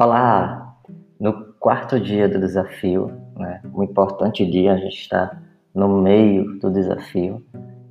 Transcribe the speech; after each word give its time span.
Olá! 0.00 0.76
No 1.18 1.54
quarto 1.54 1.98
dia 1.98 2.28
do 2.28 2.38
desafio, 2.38 3.10
né, 3.36 3.60
um 3.74 3.82
importante 3.82 4.48
dia, 4.48 4.74
a 4.74 4.76
gente 4.76 4.96
está 4.96 5.36
no 5.74 5.88
meio 5.88 6.56
do 6.60 6.70
desafio 6.70 7.44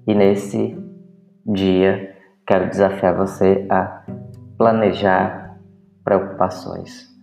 e 0.07 0.15
nesse 0.15 0.81
dia 1.45 2.15
quero 2.47 2.69
desafiar 2.69 3.13
você 3.13 3.67
a 3.69 4.05
planejar 4.57 5.59
preocupações. 6.01 7.13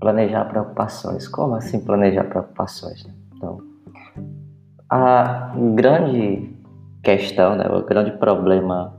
Planejar 0.00 0.44
preocupações. 0.46 1.28
Como 1.28 1.54
assim 1.54 1.78
planejar 1.78 2.24
preocupações? 2.24 3.06
Então, 3.36 3.58
a 4.90 5.54
grande 5.76 6.52
questão, 7.04 7.54
né, 7.54 7.64
o 7.68 7.84
grande 7.84 8.10
problema 8.18 8.92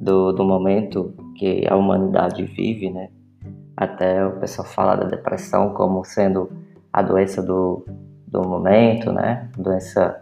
do, 0.00 0.32
do 0.32 0.42
momento 0.42 1.12
que 1.36 1.66
a 1.68 1.76
humanidade 1.76 2.44
vive, 2.44 2.88
né, 2.88 3.10
até 3.78 4.26
o 4.26 4.32
pessoal 4.32 4.66
fala 4.66 4.96
da 4.96 5.04
depressão 5.04 5.72
como 5.72 6.04
sendo 6.04 6.50
a 6.92 7.00
doença 7.00 7.40
do, 7.40 7.86
do 8.26 8.42
momento, 8.42 9.12
né? 9.12 9.48
Doença 9.56 10.20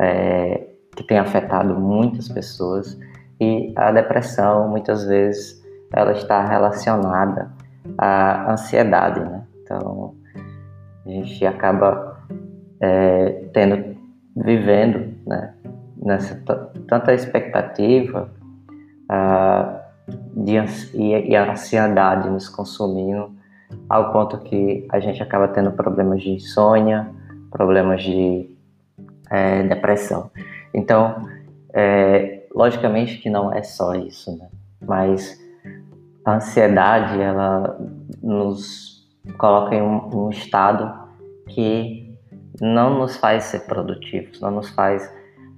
é, 0.00 0.68
que 0.94 1.02
tem 1.02 1.18
afetado 1.18 1.74
muitas 1.74 2.28
pessoas. 2.28 2.96
E 3.40 3.72
a 3.74 3.90
depressão, 3.90 4.68
muitas 4.68 5.04
vezes, 5.06 5.60
ela 5.92 6.12
está 6.12 6.46
relacionada 6.46 7.50
à 7.98 8.52
ansiedade, 8.52 9.18
né? 9.18 9.42
Então, 9.60 10.14
a 11.04 11.08
gente 11.08 11.44
acaba 11.44 12.22
é, 12.78 13.48
tendo, 13.52 13.96
vivendo, 14.36 15.16
né? 15.26 15.52
Nessa 15.96 16.40
tanta 16.86 17.12
expectativa, 17.12 18.30
ah, 19.08 19.83
de, 20.08 20.56
e, 20.94 21.30
e 21.30 21.36
a 21.36 21.50
ansiedade 21.52 22.28
nos 22.28 22.48
consumindo 22.48 23.32
ao 23.88 24.12
ponto 24.12 24.38
que 24.38 24.86
a 24.90 25.00
gente 25.00 25.22
acaba 25.22 25.48
tendo 25.48 25.72
problemas 25.72 26.22
de 26.22 26.30
insônia, 26.30 27.10
problemas 27.50 28.02
de 28.02 28.48
é, 29.30 29.62
depressão. 29.62 30.30
Então, 30.72 31.28
é, 31.72 32.46
logicamente 32.54 33.18
que 33.18 33.30
não 33.30 33.52
é 33.52 33.62
só 33.62 33.94
isso, 33.94 34.36
né? 34.36 34.48
mas 34.80 35.40
a 36.24 36.36
ansiedade 36.36 37.20
ela 37.20 37.78
nos 38.22 39.08
coloca 39.38 39.74
em 39.74 39.82
um, 39.82 40.26
um 40.26 40.30
estado 40.30 40.92
que 41.48 42.16
não 42.60 42.98
nos 42.98 43.16
faz 43.16 43.44
ser 43.44 43.60
produtivos, 43.60 44.40
não 44.40 44.50
nos 44.50 44.70
faz 44.70 45.10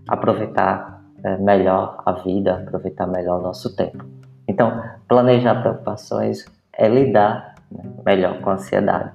aproveitar 0.09 1.05
é, 1.23 1.37
melhor 1.39 2.03
a 2.05 2.13
vida, 2.13 2.57
aproveitar 2.57 3.07
melhor 3.07 3.41
o 3.41 3.43
nosso 3.43 3.75
tempo. 3.77 4.05
Então, 4.49 4.83
planejar 5.09 5.61
preocupações 5.61 6.45
é 6.73 6.89
lidar 6.89 7.55
né, 7.71 7.85
melhor 8.05 8.41
com 8.41 8.51
a 8.51 8.55
ansiedade. 8.55 9.11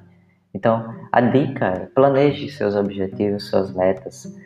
Então, 0.53 0.93
a 1.11 1.21
dica 1.21 1.65
é 1.65 1.79
planeje 1.87 2.49
seus 2.49 2.75
objetivos, 2.75 3.49
suas 3.49 3.73
metas 3.73 4.37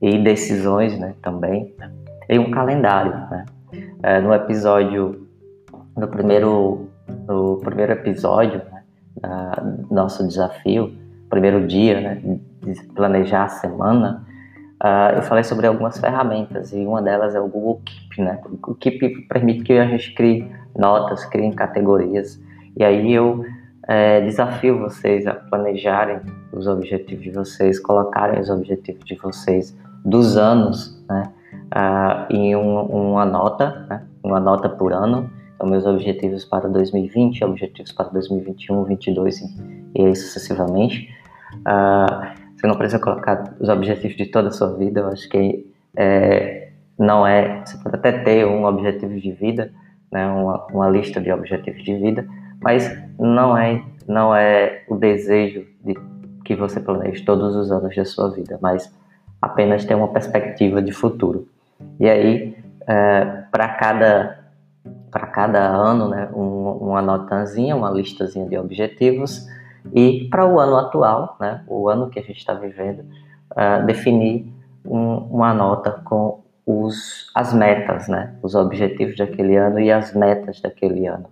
e 0.00 0.18
decisões 0.18 0.98
né, 0.98 1.14
também 1.22 1.74
em 2.28 2.38
um 2.38 2.50
calendário. 2.50 3.12
Né? 3.30 3.46
É, 4.02 4.20
no 4.20 4.34
episódio, 4.34 5.26
no 5.96 6.08
primeiro, 6.08 6.88
no 7.26 7.58
primeiro 7.58 7.92
episódio 7.92 8.60
né, 8.70 8.82
nosso 9.90 10.26
desafio, 10.26 10.94
primeiro 11.30 11.66
dia 11.66 12.00
né, 12.00 12.38
de 12.62 12.82
planejar 12.94 13.44
a 13.44 13.48
semana, 13.48 14.26
Uh, 14.82 15.16
eu 15.16 15.22
falei 15.22 15.42
sobre 15.42 15.66
algumas 15.66 15.98
ferramentas 15.98 16.72
e 16.72 16.84
uma 16.84 17.00
delas 17.00 17.34
é 17.34 17.40
o 17.40 17.48
Google 17.48 17.80
Keep, 17.84 18.22
né? 18.22 18.40
O 18.66 18.74
Keep 18.74 19.26
permite 19.28 19.64
que 19.64 19.72
a 19.72 19.86
gente 19.86 20.14
crie 20.14 20.50
notas, 20.76 21.24
crie 21.24 21.50
categorias 21.54 22.40
e 22.76 22.84
aí 22.84 23.12
eu 23.12 23.42
é, 23.88 24.20
desafio 24.20 24.78
vocês 24.78 25.26
a 25.26 25.34
planejarem 25.34 26.20
os 26.52 26.66
objetivos 26.66 27.24
de 27.24 27.30
vocês, 27.30 27.78
colocarem 27.78 28.40
os 28.40 28.50
objetivos 28.50 29.04
de 29.04 29.14
vocês 29.14 29.76
dos 30.04 30.36
anos, 30.36 31.02
né? 31.08 31.22
Uh, 31.66 32.32
em 32.32 32.54
um, 32.54 32.80
uma 32.82 33.24
nota, 33.24 33.86
né? 33.88 34.02
uma 34.22 34.38
nota 34.38 34.68
por 34.68 34.92
ano. 34.92 35.28
Então, 35.54 35.68
meus 35.68 35.86
objetivos 35.86 36.44
para 36.44 36.68
2020, 36.68 37.44
objetivos 37.44 37.90
para 37.92 38.08
2021, 38.10 38.76
2022 38.84 39.40
e, 39.40 39.48
e 39.94 40.14
sucessivamente. 40.14 41.08
Uh, 41.60 42.45
você 42.56 42.66
não 42.66 42.76
precisa 42.76 42.98
colocar 42.98 43.54
os 43.60 43.68
objetivos 43.68 44.16
de 44.16 44.26
toda 44.26 44.48
a 44.48 44.52
sua 44.52 44.72
vida. 44.74 45.00
Eu 45.00 45.08
acho 45.08 45.28
que 45.28 45.70
é, 45.96 46.70
não 46.98 47.26
é. 47.26 47.62
Você 47.64 47.76
pode 47.78 47.96
até 47.96 48.12
ter 48.12 48.46
um 48.46 48.64
objetivo 48.64 49.18
de 49.20 49.32
vida, 49.32 49.70
né, 50.10 50.26
uma, 50.26 50.66
uma 50.66 50.88
lista 50.88 51.20
de 51.20 51.30
objetivos 51.30 51.84
de 51.84 51.94
vida, 51.94 52.26
mas 52.62 52.90
não 53.18 53.56
é, 53.56 53.82
não 54.08 54.34
é 54.34 54.82
o 54.88 54.96
desejo 54.96 55.66
de 55.84 55.94
que 56.44 56.54
você 56.54 56.80
planeje 56.80 57.24
todos 57.24 57.54
os 57.54 57.70
anos 57.70 57.94
da 57.94 58.04
sua 58.04 58.30
vida, 58.30 58.58
mas 58.62 58.92
apenas 59.42 59.84
ter 59.84 59.94
uma 59.94 60.08
perspectiva 60.08 60.80
de 60.80 60.92
futuro. 60.92 61.48
E 62.00 62.08
aí, 62.08 62.56
é, 62.86 63.24
para 63.50 63.68
cada 63.68 64.46
para 65.10 65.26
cada 65.28 65.60
ano, 65.60 66.08
né, 66.08 66.28
um, 66.34 66.72
uma 66.72 67.00
notazinha, 67.00 67.74
uma 67.74 67.90
listazinha 67.90 68.46
de 68.46 68.58
objetivos 68.58 69.46
e 69.94 70.28
para 70.30 70.46
o 70.46 70.58
ano 70.58 70.76
atual, 70.76 71.36
né, 71.40 71.62
o 71.66 71.88
ano 71.88 72.08
que 72.10 72.18
a 72.18 72.22
gente 72.22 72.38
está 72.38 72.54
vivendo, 72.54 73.00
uh, 73.52 73.84
definir 73.86 74.52
um, 74.84 75.16
uma 75.30 75.52
nota 75.54 75.90
com 76.04 76.40
os, 76.64 77.30
as 77.34 77.52
metas, 77.52 78.08
né, 78.08 78.34
os 78.42 78.54
objetivos 78.54 79.16
daquele 79.16 79.56
ano 79.56 79.78
e 79.80 79.90
as 79.90 80.14
metas 80.14 80.60
daquele 80.60 81.06
ano. 81.06 81.26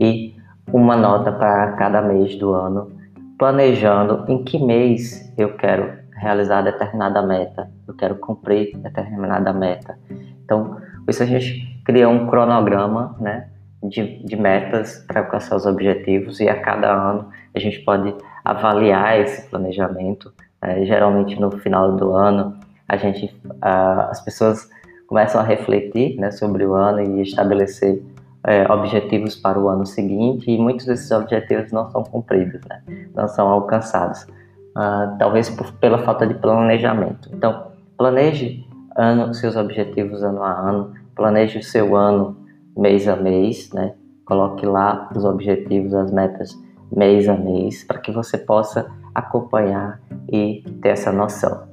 E 0.00 0.34
uma 0.72 0.96
nota 0.96 1.32
para 1.32 1.72
cada 1.72 2.00
mês 2.00 2.36
do 2.36 2.52
ano, 2.52 2.92
planejando 3.38 4.24
em 4.28 4.44
que 4.44 4.58
mês 4.58 5.32
eu 5.36 5.56
quero 5.56 5.98
realizar 6.12 6.62
determinada 6.62 7.22
meta, 7.22 7.70
eu 7.88 7.94
quero 7.94 8.14
cumprir 8.16 8.76
determinada 8.76 9.52
meta. 9.52 9.98
Então, 10.44 10.76
isso 11.08 11.22
a 11.22 11.26
gente 11.26 11.80
cria 11.84 12.08
um 12.08 12.26
cronograma, 12.26 13.16
né, 13.18 13.49
de, 13.82 14.22
de 14.24 14.36
metas 14.36 15.04
para 15.06 15.20
alcançar 15.20 15.56
os 15.56 15.66
objetivos 15.66 16.40
e 16.40 16.48
a 16.48 16.60
cada 16.60 16.92
ano 16.92 17.28
a 17.54 17.58
gente 17.58 17.80
pode 17.80 18.14
avaliar 18.44 19.18
esse 19.20 19.48
planejamento. 19.48 20.32
É, 20.62 20.84
geralmente 20.84 21.40
no 21.40 21.50
final 21.52 21.96
do 21.96 22.12
ano 22.12 22.58
a 22.86 22.96
gente, 22.96 23.34
as 23.62 24.20
pessoas 24.20 24.68
começam 25.06 25.40
a 25.40 25.44
refletir 25.44 26.16
né, 26.18 26.30
sobre 26.30 26.64
o 26.64 26.74
ano 26.74 27.00
e 27.00 27.22
estabelecer 27.22 28.02
é, 28.44 28.70
objetivos 28.70 29.36
para 29.36 29.58
o 29.58 29.68
ano 29.68 29.86
seguinte 29.86 30.50
e 30.50 30.58
muitos 30.58 30.86
desses 30.86 31.10
objetivos 31.10 31.70
não 31.72 31.90
são 31.90 32.02
cumpridos, 32.02 32.60
né, 32.68 32.82
não 33.14 33.28
são 33.28 33.48
alcançados, 33.48 34.22
uh, 34.22 35.16
talvez 35.18 35.50
por, 35.50 35.72
pela 35.74 35.98
falta 35.98 36.26
de 36.26 36.34
planejamento. 36.34 37.30
Então, 37.32 37.72
planeje 37.96 38.64
ano, 38.96 39.32
seus 39.34 39.56
objetivos 39.56 40.22
ano 40.22 40.42
a 40.42 40.52
ano, 40.52 40.92
planeje 41.14 41.58
o 41.58 41.62
seu 41.62 41.96
ano 41.96 42.36
mês 42.80 43.06
a 43.06 43.14
mês, 43.14 43.70
né? 43.72 43.92
Coloque 44.24 44.64
lá 44.64 45.10
os 45.14 45.24
objetivos, 45.24 45.92
as 45.92 46.10
metas 46.10 46.58
mês 46.90 47.28
a 47.28 47.36
mês, 47.36 47.84
para 47.84 47.98
que 47.98 48.10
você 48.10 48.38
possa 48.38 48.90
acompanhar 49.14 50.00
e 50.32 50.62
ter 50.80 50.90
essa 50.90 51.12
noção. 51.12 51.68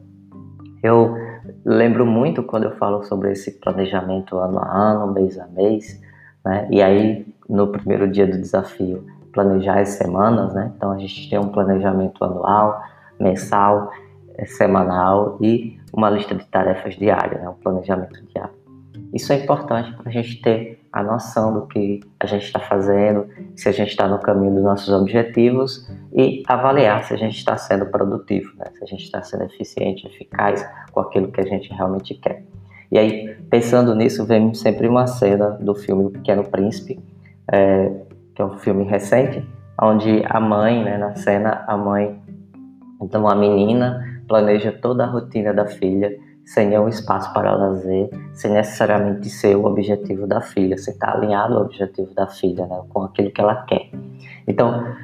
Eu 0.84 1.16
lembro 1.66 2.06
muito 2.06 2.44
quando 2.44 2.66
eu 2.66 2.72
falo 2.72 3.03
sobre 3.03 3.31
esse 3.31 3.51
planejamento 3.59 4.38
ano 4.38 4.59
a 4.59 4.69
ano, 4.69 5.13
mês 5.13 5.40
a 5.40 5.47
mês, 5.47 6.00
né? 6.44 6.67
E 6.69 6.81
aí 6.81 7.25
no 7.50 7.67
primeiro 7.69 8.12
dia 8.12 8.28
do 8.28 8.38
desafio, 8.38 9.06
planejar 9.31 9.79
as 9.79 9.90
semanas, 9.90 10.53
né? 10.53 10.73
Então 10.75 10.91
a 10.91 10.97
gente 10.97 11.29
tem 11.29 11.40
um 11.40 11.50
planejamento 11.50 12.23
anual, 12.23 12.81
mensal, 13.19 13.91
semanal 14.46 15.38
e 15.41 15.79
uma 15.94 16.09
lista 16.09 16.35
de 16.35 16.46
tarefas 16.46 16.96
diária, 16.96 17.40
né? 17.40 17.50
Um 17.50 17.53
planejamento 17.53 18.22
diário. 18.25 18.36
Isso 19.17 19.33
é 19.33 19.38
importante 19.38 19.91
para 19.93 20.09
a 20.09 20.11
gente 20.11 20.40
ter 20.43 20.79
a 20.93 21.02
noção 21.02 21.52
do 21.52 21.66
que 21.66 22.02
a 22.19 22.28
gente 22.28 22.46
está 22.46 22.59
fazendo, 22.59 23.28
se 23.55 23.67
a 23.67 23.72
gente 23.72 23.90
está 23.90 24.08
no 24.08 24.19
caminho 24.19 24.53
dos 24.53 24.64
nossos 24.64 24.90
objetivos 24.90 25.90
e 26.16 26.43
avaliar 26.47 27.03
se 27.03 27.16
a 27.16 27.17
gente 27.17 27.35
está 27.35 27.58
sendo 27.58 27.87
produtivo, 27.87 28.55
né? 28.58 28.66
se 28.78 28.84
a 28.84 28.85
gente 28.85 29.03
está 29.03 29.23
sendo 29.23 29.46
eficiente, 29.46 30.05
eficaz 30.05 30.64
com 30.91 30.99
aquilo 30.99 31.31
que 31.31 31.41
a 31.41 31.46
gente 31.46 31.73
realmente 31.73 32.14
quer. 32.14 32.43
E 32.91 32.99
aí, 32.99 33.35
pensando 33.49 33.96
nisso, 33.96 34.23
vem 34.23 34.53
sempre 34.53 34.87
uma 34.87 35.08
cena 35.08 35.49
do 35.49 35.73
filme 35.73 36.05
O 36.05 36.09
Pequeno 36.11 36.43
Príncipe, 36.43 36.99
é, 37.52 37.91
que 38.35 38.41
é 38.43 38.46
um 38.46 38.59
filme 38.59 38.84
recente, 38.84 39.43
onde 39.81 40.22
a 40.25 40.40
mãe, 40.40 40.84
né, 40.84 40.96
na 40.96 41.16
cena, 41.16 41.66
a 41.67 41.75
mãe, 41.75 42.22
então 43.02 43.28
a 43.28 43.34
menina 43.34 44.22
planeja 44.28 44.72
toda 44.72 45.05
a 45.05 45.08
rotina 45.08 45.55
da 45.55 45.66
filha 45.66 46.16
sem 46.47 46.70
nenhum 46.70 46.88
espaço 46.88 47.32
para 47.34 47.53
lazer, 47.53 48.09
sem 48.34 48.52
necessariamente 48.52 49.29
ser 49.29 49.58
o 49.58 49.66
objetivo 49.66 50.26
da 50.26 50.40
filha, 50.40 50.78
sem 50.78 50.94
estar 50.94 51.14
alinhado 51.14 51.55
ao 51.55 51.64
objetivo 51.64 52.14
da 52.16 52.26
filha, 52.26 52.66
né, 52.66 52.82
com 52.88 53.03
aquilo 53.03 53.29
que 53.32 53.41
ela 53.41 53.64
quer. 53.64 53.90
Então, 54.47 54.96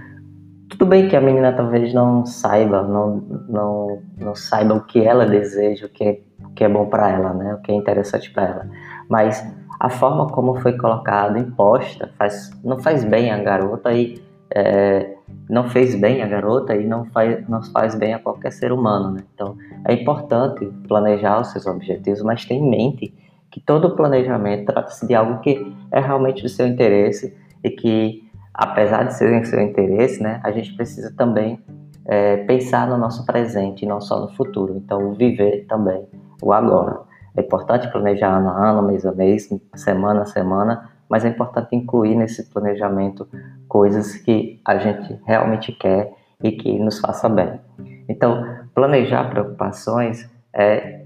tudo 0.70 0.86
bem 0.86 1.10
que 1.10 1.18
a 1.18 1.22
menina 1.22 1.52
talvez 1.52 1.94
não 1.94 2.26
saiba, 2.26 2.82
não, 2.84 3.18
não, 3.50 4.02
não 4.18 4.34
saiba 4.34 4.74
o 4.74 4.86
que 4.86 5.06
ela 5.06 5.26
deseja, 5.26 5.86
o 5.86 5.90
que, 5.90 6.24
o 6.46 6.50
que 6.52 6.64
é 6.64 6.70
bom 6.70 6.86
para 6.86 7.12
ela, 7.12 7.34
né, 7.34 7.54
o 7.56 7.62
que 7.62 7.74
é 7.74 7.76
interessante 7.76 8.32
para 8.32 8.44
ela, 8.44 8.70
mas 9.10 9.46
a 9.82 9.90
forma 9.90 10.28
como 10.28 10.56
foi 10.62 10.78
colocado, 10.78 11.38
imposta, 11.38 12.10
faz, 12.18 12.52
não 12.64 12.80
faz 12.80 13.04
bem 13.04 13.32
a 13.32 13.38
garota 13.44 13.92
e 13.92 14.24
é, 14.56 15.13
não 15.50 15.70
fez 15.70 15.96
bem 15.96 16.22
a 16.22 16.28
garota 16.28 16.76
e 16.76 16.86
não 16.86 17.06
faz, 17.06 17.48
não 17.48 17.62
faz 17.64 17.96
bem 17.96 18.14
a 18.14 18.20
qualquer 18.20 18.52
ser 18.52 18.72
humano, 18.72 19.12
né? 19.12 19.24
Então, 19.34 19.58
é 19.86 19.94
importante 19.94 20.66
planejar 20.88 21.42
os 21.42 21.52
seus 21.52 21.66
objetivos, 21.68 22.22
mas 22.22 22.46
ter 22.46 22.56
em 22.56 22.70
mente 22.70 23.14
que 23.52 23.60
todo 23.60 23.96
planejamento 23.96 24.66
trata-se 24.66 25.06
de 25.06 25.14
algo 25.14 25.40
que 25.42 25.76
é 25.92 26.00
realmente 26.00 26.42
do 26.42 26.50
seu 26.50 26.66
interesse 26.66 27.36
e 27.64 27.70
que, 27.70 28.28
apesar 28.54 29.04
de 29.04 29.14
ser 29.14 29.40
do 29.40 29.46
seu 29.46 29.62
interesse, 29.62 30.22
né, 30.24 30.40
a 30.44 30.52
gente 30.52 30.74
precisa 30.76 31.14
também 31.16 31.60
é, 32.06 32.38
pensar 32.38 32.88
no 32.88 32.98
nosso 32.98 33.26
presente 33.26 33.86
e 33.86 33.88
não 33.88 34.02
só 34.02 34.20
no 34.20 34.30
futuro. 34.30 34.76
Então, 34.76 35.14
viver 35.14 35.66
também 35.68 36.06
o 36.42 36.52
agora. 36.52 37.02
É 37.36 37.42
importante 37.42 37.92
planejar 37.92 38.38
ano 38.38 38.50
a 38.50 38.70
ano, 38.70 38.84
mês 38.84 39.06
a 39.06 39.12
mês, 39.12 39.50
semana 39.76 40.22
a 40.22 40.26
semana, 40.26 40.90
mas 41.10 41.26
é 41.26 41.30
importante 41.30 41.76
incluir 41.76 42.16
nesse 42.16 42.50
planejamento 42.50 43.28
coisas 43.68 44.16
que 44.16 44.60
a 44.66 44.78
gente 44.78 45.20
realmente 45.26 45.72
quer 45.72 46.14
e 46.42 46.52
que 46.52 46.78
nos 46.80 47.00
faça 47.00 47.30
bem. 47.30 47.60
Então, 48.08 48.44
planejar 48.74 49.30
preocupações 49.30 50.30
é 50.54 51.04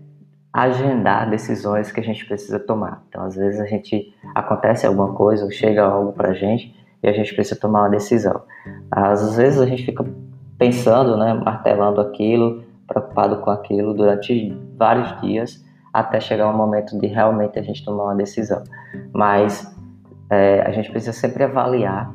agendar 0.51 1.29
decisões 1.29 1.91
que 1.91 1.99
a 1.99 2.03
gente 2.03 2.25
precisa 2.25 2.59
tomar. 2.59 3.03
Então, 3.09 3.23
às 3.23 3.35
vezes 3.35 3.59
a 3.59 3.65
gente 3.65 4.13
acontece 4.33 4.87
alguma 4.87 5.13
coisa 5.13 5.45
ou 5.45 5.51
chega 5.51 5.83
algo 5.83 6.13
para 6.13 6.29
a 6.29 6.33
gente 6.33 6.75
e 7.03 7.07
a 7.07 7.13
gente 7.13 7.33
precisa 7.35 7.59
tomar 7.59 7.81
uma 7.81 7.89
decisão. 7.89 8.41
Às 8.89 9.35
vezes 9.35 9.61
a 9.61 9.65
gente 9.65 9.85
fica 9.85 10.03
pensando, 10.57 11.15
né, 11.17 11.33
martelando 11.33 12.01
aquilo, 12.01 12.63
preocupado 12.87 13.37
com 13.37 13.51
aquilo 13.51 13.93
durante 13.93 14.57
vários 14.75 15.21
dias 15.21 15.63
até 15.93 16.19
chegar 16.19 16.49
um 16.49 16.57
momento 16.57 16.97
de 16.99 17.07
realmente 17.07 17.57
a 17.57 17.61
gente 17.61 17.83
tomar 17.83 18.05
uma 18.05 18.15
decisão. 18.15 18.63
Mas 19.13 19.75
é, 20.29 20.61
a 20.61 20.71
gente 20.71 20.91
precisa 20.91 21.13
sempre 21.13 21.43
avaliar 21.43 22.13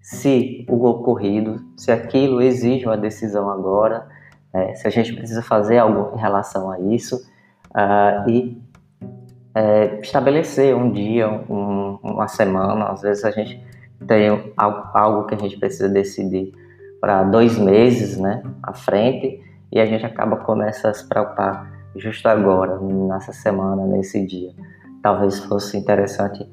se 0.00 0.64
o 0.68 0.86
ocorrido, 0.86 1.60
se 1.76 1.90
aquilo 1.90 2.40
exige 2.40 2.86
uma 2.86 2.96
decisão 2.96 3.50
agora, 3.50 4.06
é, 4.52 4.74
se 4.74 4.86
a 4.86 4.90
gente 4.90 5.12
precisa 5.12 5.42
fazer 5.42 5.78
algo 5.78 6.16
em 6.16 6.20
relação 6.20 6.70
a 6.70 6.78
isso 6.78 7.16
uh, 7.70 8.30
e 8.30 8.62
é, 9.54 10.00
estabelecer 10.00 10.76
um 10.76 10.92
dia, 10.92 11.28
um, 11.28 11.98
uma 12.02 12.28
semana, 12.28 12.86
às 12.86 13.02
vezes 13.02 13.24
a 13.24 13.30
gente 13.30 13.60
tem 14.06 14.52
algo, 14.56 15.26
que 15.26 15.34
a 15.34 15.38
gente 15.38 15.58
precisa 15.58 15.88
decidir 15.88 16.52
para 17.00 17.24
dois 17.24 17.58
meses 17.58 18.18
né, 18.18 18.42
à 18.62 18.72
frente 18.72 19.42
e 19.72 19.80
a 19.80 19.86
gente 19.86 20.06
acaba 20.06 20.36
começa 20.36 20.88
a 20.88 20.94
se 20.94 21.08
preocupar 21.08 21.68
justo 21.96 22.28
agora, 22.28 22.78
nessa 22.78 23.32
semana, 23.32 23.86
nesse 23.86 24.24
dia. 24.24 24.52
Talvez 25.02 25.40
fosse 25.40 25.76
interessante 25.76 26.46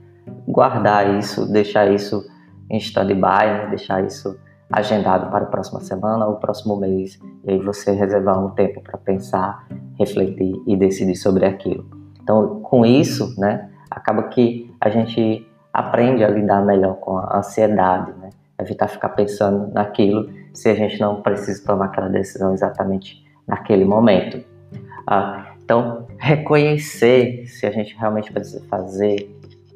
guardar 0.48 1.18
isso, 1.18 1.52
deixar 1.52 1.92
isso 1.92 2.26
em 2.70 2.78
stand-by, 2.78 3.22
né? 3.22 3.68
deixar 3.70 4.04
isso 4.04 4.38
agendado 4.72 5.30
para 5.30 5.46
a 5.46 5.48
próxima 5.48 5.80
semana 5.82 6.26
ou 6.26 6.36
próximo 6.36 6.76
mês, 6.76 7.20
e 7.44 7.52
aí 7.52 7.60
você 7.60 7.92
reservar 7.92 8.44
um 8.44 8.50
tempo 8.52 8.82
para 8.82 8.98
pensar, 8.98 9.68
refletir 10.00 10.60
e 10.66 10.76
decidir 10.76 11.16
sobre 11.16 11.46
aquilo. 11.46 11.86
Então, 12.22 12.62
com 12.62 12.86
isso, 12.86 13.40
né, 13.40 13.70
acaba 13.92 14.24
que 14.24 14.74
a 14.82 14.90
gente 14.90 15.48
aprende 15.72 16.24
a 16.24 16.30
lidar 16.30 16.66
melhor 16.66 16.96
com 16.96 17.18
a 17.18 17.38
ansiedade, 17.38 18.12
né? 18.20 18.30
evitar 18.60 18.88
ficar 18.88 19.10
pensando 19.10 19.72
naquilo 19.74 20.30
se 20.54 20.70
a 20.70 20.76
gente 20.76 21.00
não 21.00 21.22
precisa 21.22 21.64
tomar 21.66 21.86
aquela 21.86 22.08
decisão 22.08 22.54
exatamente 22.54 23.26
naquele 23.48 23.84
momento. 23.84 24.44
Ah, 25.06 25.54
então, 25.64 26.08
reconhecer 26.18 27.48
se 27.48 27.66
a 27.66 27.72
gente 27.72 27.96
realmente 27.98 28.32
precisa 28.32 28.64
fazer 28.68 29.30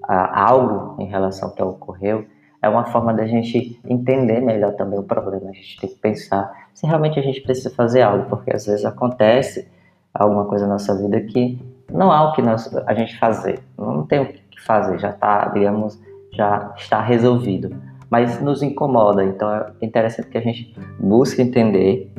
algo 0.07 1.01
em 1.01 1.05
relação 1.05 1.49
ao 1.49 1.55
que 1.55 1.61
ocorreu 1.61 2.25
é 2.61 2.69
uma 2.69 2.85
forma 2.85 3.13
da 3.13 3.25
gente 3.25 3.79
entender 3.85 4.41
melhor 4.41 4.73
também 4.73 4.99
o 4.99 5.03
problema. 5.03 5.49
A 5.49 5.53
gente 5.53 5.79
tem 5.79 5.89
que 5.89 5.95
pensar 5.97 6.51
se 6.73 6.85
realmente 6.85 7.19
a 7.19 7.23
gente 7.23 7.41
precisa 7.41 7.69
fazer 7.73 8.01
algo, 8.01 8.29
porque 8.29 8.55
às 8.55 8.65
vezes 8.65 8.85
acontece 8.85 9.67
alguma 10.13 10.45
coisa 10.45 10.65
na 10.65 10.73
nossa 10.73 10.95
vida 10.95 11.19
que 11.21 11.59
não 11.91 12.11
há 12.11 12.29
o 12.29 12.33
que 12.33 12.41
nós, 12.41 12.73
a 12.85 12.93
gente 12.93 13.17
fazer, 13.17 13.59
não 13.77 14.05
tem 14.05 14.19
o 14.19 14.25
que 14.27 14.61
fazer, 14.65 14.99
já 14.99 15.09
está, 15.09 15.47
digamos, 15.49 15.99
já 16.33 16.73
está 16.75 17.01
resolvido, 17.01 17.75
mas 18.09 18.41
nos 18.41 18.61
incomoda. 18.61 19.23
Então 19.23 19.49
é 19.51 19.71
interessante 19.81 20.27
que 20.29 20.37
a 20.37 20.41
gente 20.41 20.75
busque 20.99 21.41
entender 21.41 22.11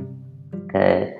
é, 0.74 1.18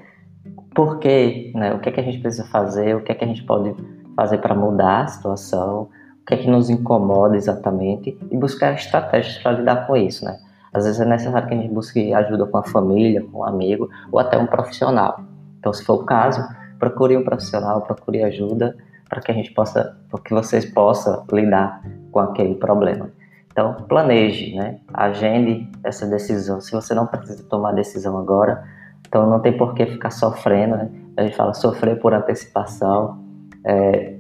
por 0.75 0.99
quê, 0.99 1.53
né, 1.55 1.75
o 1.75 1.81
que 1.81 1.89
é 1.89 1.93
que 1.93 2.01
a 2.01 2.05
gente 2.05 2.21
precisa 2.21 2.45
fazer, 2.47 2.95
o 2.97 3.03
que 3.03 3.13
é 3.13 3.15
que 3.15 3.25
a 3.25 3.29
gente 3.29 3.45
pode 3.45 3.75
fazer 4.17 4.39
para 4.39 4.55
mudar 4.55 5.03
a 5.05 5.07
situação, 5.07 5.89
que 6.29 6.35
é 6.35 6.37
que 6.37 6.51
nos 6.51 6.69
incomoda 6.69 7.37
exatamente 7.37 8.19
e 8.31 8.37
buscar 8.37 8.75
estratégias 8.75 9.39
para 9.39 9.53
lidar 9.53 9.87
com 9.87 9.97
isso, 9.97 10.27
né? 10.27 10.39
Às 10.75 10.85
vezes 10.85 11.01
é 11.01 11.07
necessário 11.07 11.49
que 11.49 11.55
a 11.55 11.57
gente 11.57 11.73
busque 11.73 12.13
ajuda 12.13 12.45
com 12.45 12.59
a 12.59 12.63
família, 12.63 13.25
com 13.33 13.39
um 13.39 13.45
amigo 13.45 13.89
ou 14.13 14.19
até 14.21 14.37
um 14.37 14.47
profissional. 14.47 15.21
Então, 15.59 15.73
se 15.73 15.83
for 15.83 15.95
o 15.95 16.05
caso, 16.05 16.47
procure 16.79 17.17
um 17.17 17.25
profissional, 17.25 17.81
procure 17.81 18.23
ajuda 18.23 18.77
para 19.09 19.23
que 19.23 19.33
a 19.33 19.35
gente 19.35 19.53
possa, 19.53 19.97
para 20.11 20.21
que 20.21 20.35
vocês 20.35 20.67
possam 20.67 21.25
lidar 21.33 21.83
com 22.13 22.21
aquele 22.21 22.57
problema. 22.57 23.11
Então, 23.51 23.73
planeje, 23.89 24.55
né? 24.55 24.81
Agende 24.93 25.67
essa 25.83 26.07
decisão. 26.07 26.61
Se 26.61 26.73
você 26.73 26.93
não 26.93 27.07
precisa 27.07 27.43
tomar 27.45 27.73
decisão 27.73 28.19
agora, 28.19 28.65
então 29.01 29.29
não 29.31 29.41
tem 29.41 29.57
por 29.57 29.73
que 29.73 29.87
ficar 29.87 30.11
sofrendo, 30.11 30.77
né? 30.77 30.91
A 31.17 31.23
gente 31.23 31.35
fala 31.35 31.55
sofrer 31.55 31.99
por 31.99 32.13
antecipação 32.13 33.19
é, 33.65 34.15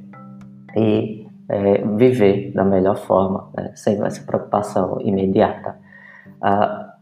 e 0.74 1.27
é, 1.48 1.78
viver 1.96 2.52
da 2.52 2.64
melhor 2.64 2.96
forma, 2.96 3.50
né, 3.56 3.72
sem 3.74 4.02
essa 4.04 4.22
preocupação 4.24 5.00
imediata. 5.00 5.76
Ah, 6.42 6.94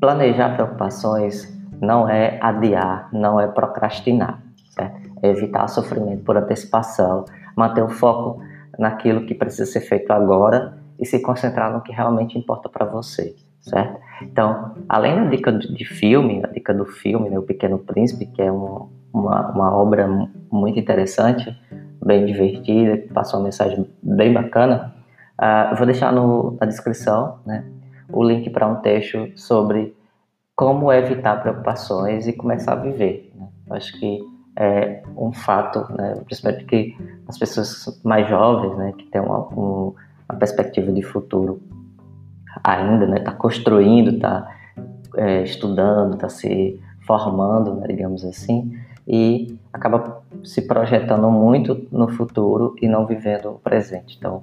planejar 0.00 0.54
preocupações 0.54 1.52
não 1.80 2.08
é 2.08 2.38
adiar, 2.40 3.08
não 3.12 3.40
é 3.40 3.46
procrastinar, 3.46 4.42
certo? 4.70 5.04
é 5.22 5.28
evitar 5.28 5.66
sofrimento 5.68 6.22
por 6.22 6.36
antecipação, 6.36 7.24
manter 7.56 7.82
o 7.82 7.88
foco 7.88 8.40
naquilo 8.78 9.24
que 9.26 9.34
precisa 9.34 9.66
ser 9.70 9.80
feito 9.80 10.12
agora 10.12 10.78
e 10.98 11.06
se 11.06 11.20
concentrar 11.20 11.72
no 11.72 11.80
que 11.80 11.92
realmente 11.92 12.38
importa 12.38 12.68
para 12.68 12.84
você, 12.84 13.34
certo? 13.60 13.98
Então, 14.22 14.74
além 14.88 15.16
da 15.16 15.24
dica 15.30 15.52
de 15.52 15.84
filme, 15.84 16.42
a 16.44 16.48
dica 16.48 16.74
do 16.74 16.84
filme, 16.84 17.30
né, 17.30 17.38
O 17.38 17.42
Pequeno 17.42 17.78
Príncipe, 17.78 18.26
que 18.26 18.42
é 18.42 18.52
um, 18.52 18.88
uma, 19.12 19.50
uma 19.50 19.74
obra 19.74 20.06
muito 20.50 20.78
interessante, 20.78 21.56
bem 22.04 22.26
divertida, 22.26 22.98
que 22.98 23.12
passou 23.12 23.40
uma 23.40 23.44
mensagem 23.44 23.88
bem 24.02 24.32
bacana. 24.32 24.94
Uh, 25.40 25.72
eu 25.72 25.76
vou 25.76 25.86
deixar 25.86 26.12
no, 26.12 26.56
na 26.60 26.66
descrição 26.66 27.38
né, 27.44 27.64
o 28.12 28.22
link 28.22 28.48
para 28.50 28.66
um 28.66 28.76
texto 28.76 29.32
sobre 29.36 29.96
como 30.54 30.92
evitar 30.92 31.40
preocupações 31.40 32.28
e 32.28 32.32
começar 32.32 32.74
a 32.74 32.76
viver. 32.76 33.32
Né? 33.34 33.48
Acho 33.70 33.98
que 33.98 34.20
é 34.56 35.02
um 35.16 35.32
fato, 35.32 35.80
né, 35.92 36.20
principalmente 36.24 36.64
que 36.66 36.96
as 37.26 37.36
pessoas 37.38 38.00
mais 38.04 38.28
jovens, 38.28 38.76
né, 38.76 38.92
que 38.96 39.04
têm 39.06 39.20
uma, 39.20 39.48
um, 39.48 39.94
uma 40.28 40.38
perspectiva 40.38 40.92
de 40.92 41.02
futuro 41.02 41.60
ainda, 42.62 43.06
né, 43.06 43.18
tá 43.18 43.32
construindo, 43.32 44.18
tá 44.20 44.48
é, 45.16 45.42
estudando, 45.42 46.16
tá 46.16 46.28
se 46.28 46.80
formando, 47.04 47.74
né, 47.74 47.88
digamos 47.88 48.24
assim, 48.24 48.78
e 49.06 49.58
acaba 49.72 50.22
se 50.42 50.62
projetando 50.62 51.30
muito 51.30 51.86
no 51.92 52.08
futuro 52.08 52.74
e 52.80 52.88
não 52.88 53.06
vivendo 53.06 53.50
o 53.50 53.58
presente. 53.58 54.16
Então, 54.18 54.42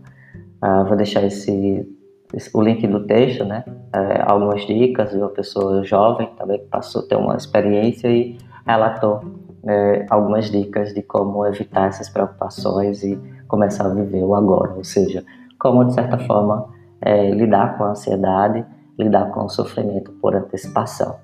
uh, 0.64 0.86
vou 0.86 0.96
deixar 0.96 1.24
esse, 1.24 1.88
esse, 2.34 2.50
o 2.56 2.62
link 2.62 2.86
do 2.88 3.06
texto, 3.06 3.44
né? 3.44 3.64
Uh, 3.68 4.24
algumas 4.26 4.66
dicas 4.66 5.12
de 5.12 5.18
uma 5.18 5.30
pessoa 5.30 5.84
jovem 5.84 6.30
também 6.38 6.60
que 6.60 6.66
passou 6.66 7.04
a 7.04 7.08
ter 7.08 7.16
uma 7.16 7.36
experiência 7.36 8.08
e 8.08 8.38
relatou 8.66 9.18
uh, 9.18 10.06
algumas 10.10 10.52
dicas 10.52 10.94
de 10.94 11.02
como 11.02 11.46
evitar 11.46 11.88
essas 11.88 12.10
preocupações 12.10 13.04
e 13.04 13.20
começar 13.48 13.86
a 13.88 13.94
viver 13.94 14.24
o 14.24 14.36
agora, 14.36 14.74
ou 14.76 14.84
seja, 14.84 15.26
como 15.60 15.84
de 15.86 15.94
certa 15.94 16.18
forma 16.20 16.70
é, 17.02 17.32
lidar 17.32 17.78
com 17.78 17.84
a 17.84 17.90
ansiedade, 17.90 18.64
lidar 18.98 19.32
com 19.32 19.46
o 19.46 19.50
sofrimento 19.50 20.12
por 20.14 20.36
antecipação. 20.36 21.18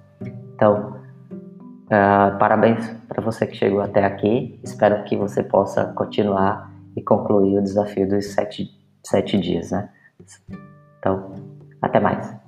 Então, 0.56 0.97
Uh, 1.88 2.38
parabéns 2.38 2.90
para 3.08 3.22
você 3.22 3.48
que 3.48 3.56
chegou 3.56 3.82
até 3.82 4.04
aqui. 4.04 4.60
Espero 4.64 5.04
que 5.06 5.16
você 5.16 5.42
possa 5.42 5.86
continuar 5.94 6.72
e 6.96 7.02
concluir 7.02 7.58
o 7.58 7.64
desafio 7.64 8.08
dos 8.08 8.34
sete, 8.34 8.70
sete 9.04 9.38
dias, 9.40 9.72
né? 9.72 9.90
Então, 11.00 11.34
até 11.82 12.00
mais. 12.00 12.47